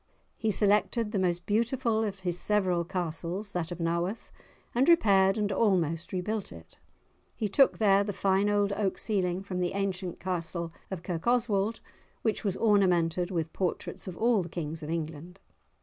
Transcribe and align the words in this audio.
He 0.35 0.49
selected 0.49 1.11
the 1.11 1.19
most 1.19 1.45
beautiful 1.45 2.03
of 2.03 2.21
his 2.21 2.39
several 2.39 2.83
castles, 2.83 3.51
that 3.51 3.71
of 3.71 3.79
Naworth, 3.79 4.31
and 4.73 4.89
repaired 4.89 5.37
and 5.37 5.51
almost 5.51 6.11
rebuilt 6.11 6.51
it; 6.51 6.79
he 7.35 7.47
took 7.47 7.77
there 7.77 8.03
the 8.03 8.11
fine 8.11 8.49
old 8.49 8.73
oak 8.73 8.97
ceiling 8.97 9.43
from 9.43 9.59
the 9.59 9.73
ancient 9.73 10.19
castle 10.19 10.73
of 10.89 11.03
Kirkoswald, 11.03 11.81
which 12.23 12.43
was 12.43 12.57
ornamented 12.57 13.29
with 13.29 13.53
portraits 13.53 14.07
of 14.07 14.17
all 14.17 14.41
the 14.41 14.49
kings 14.49 14.81
of 14.81 14.89
England. 14.89 15.39